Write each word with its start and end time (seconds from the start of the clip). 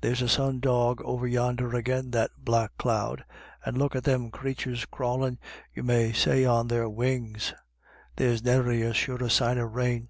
There's 0.00 0.20
a 0.20 0.28
sun 0.28 0.58
dog 0.58 1.00
over 1.02 1.28
yonder 1.28 1.76
agin 1.76 2.10
that 2.10 2.32
black 2.38 2.76
cloud, 2.76 3.24
and 3.64 3.78
look 3.78 3.94
at 3.94 4.02
them 4.02 4.32
crathurs 4.32 4.84
crawlin', 4.84 5.38
you 5.72 5.84
may 5.84 6.12
say, 6.12 6.44
on 6.44 6.66
their 6.66 6.88
wings; 6.88 7.54
there's 8.16 8.42
nary 8.42 8.82
a 8.82 8.92
surer 8.92 9.28
sign 9.28 9.58
of 9.58 9.72
rain." 9.72 10.08